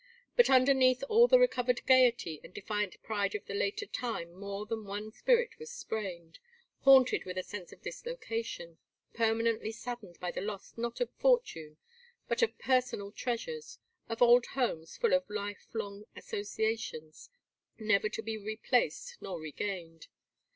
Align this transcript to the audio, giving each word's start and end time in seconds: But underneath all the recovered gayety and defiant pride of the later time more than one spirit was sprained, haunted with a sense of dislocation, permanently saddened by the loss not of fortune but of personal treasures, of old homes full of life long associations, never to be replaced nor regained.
But 0.35 0.49
underneath 0.49 1.03
all 1.09 1.27
the 1.27 1.37
recovered 1.37 1.85
gayety 1.85 2.41
and 2.43 2.51
defiant 2.51 2.99
pride 3.03 3.35
of 3.35 3.45
the 3.45 3.53
later 3.53 3.85
time 3.85 4.33
more 4.33 4.65
than 4.65 4.83
one 4.85 5.11
spirit 5.11 5.51
was 5.59 5.69
sprained, 5.71 6.39
haunted 6.79 7.23
with 7.23 7.37
a 7.37 7.43
sense 7.43 7.71
of 7.71 7.83
dislocation, 7.83 8.79
permanently 9.13 9.71
saddened 9.71 10.19
by 10.19 10.31
the 10.31 10.41
loss 10.41 10.75
not 10.75 11.01
of 11.01 11.11
fortune 11.19 11.77
but 12.27 12.41
of 12.41 12.57
personal 12.57 13.11
treasures, 13.11 13.77
of 14.09 14.23
old 14.23 14.47
homes 14.47 14.97
full 14.97 15.13
of 15.13 15.29
life 15.29 15.67
long 15.75 16.05
associations, 16.15 17.29
never 17.77 18.09
to 18.09 18.23
be 18.23 18.39
replaced 18.39 19.17
nor 19.21 19.39
regained. 19.39 20.07